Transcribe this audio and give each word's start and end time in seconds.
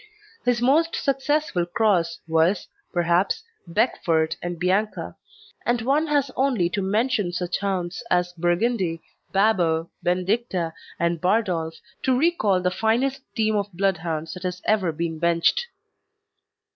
His 0.45 0.63
most 0.63 0.95
successful 0.95 1.67
cross 1.67 2.21
was, 2.27 2.67
perhaps, 2.91 3.43
Beckford 3.67 4.35
and 4.41 4.57
Bianca, 4.57 5.15
and 5.63 5.79
one 5.83 6.07
has 6.07 6.31
only 6.35 6.69
to 6.71 6.81
mention 6.81 7.31
such 7.31 7.59
hounds 7.59 8.03
as 8.09 8.33
Burgundy, 8.33 9.03
Babbo, 9.31 9.91
Benedicta, 10.01 10.73
and 10.97 11.21
Bardolph 11.21 11.75
to 12.01 12.17
recall 12.17 12.59
the 12.61 12.71
finest 12.71 13.21
team 13.35 13.55
of 13.55 13.71
Bloodhounds 13.73 14.33
that 14.33 14.41
has 14.41 14.59
ever 14.65 14.91
been 14.91 15.19
benched. 15.19 15.67